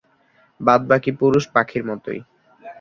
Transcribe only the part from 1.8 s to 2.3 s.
মতোই।